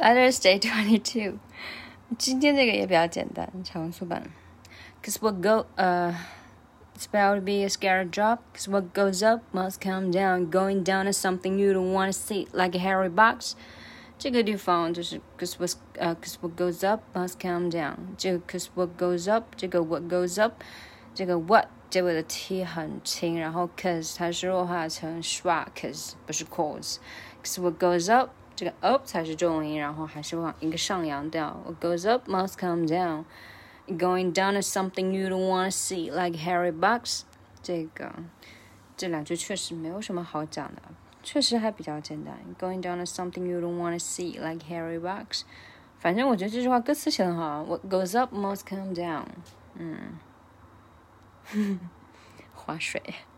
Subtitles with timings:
[0.00, 1.38] Father's Day Twenty Two，
[2.18, 4.30] 今天这个也比较简单，长速版。
[5.02, 6.12] Cause what go 呃、
[6.94, 8.38] uh,，it's about to be a scary job.
[8.54, 10.50] Cause what goes up must come down.
[10.50, 13.54] Going down is something you don't want to see, like a hairy box.
[14.18, 17.96] 这个地方就是 cause what 呃、uh, cause what goes up must come down。
[18.16, 20.54] 这个 cause what goes up，这个 what goes up，
[21.14, 28.30] 这个 what 结尾的 t 很轻，然后 cause 它是弱化成 schwa cause 不是 cause。Cause what goes up
[28.61, 31.59] 这个 up 才是重音，然后还是往一个上扬调。
[31.65, 33.25] What goes up must come down.
[33.87, 37.23] Going down is something you don't want to see, like hairy Box。
[37.63, 38.13] 这个
[38.95, 40.81] 这两句确实没有什么好讲的，
[41.23, 42.37] 确实还比较简单。
[42.59, 45.41] Going down is something you don't want to see, like hairy Box。
[45.97, 47.63] 反正我觉得这句话歌词写的好。
[47.63, 49.25] What goes up must come down。
[49.73, 50.19] 嗯，
[52.53, 53.01] 划水。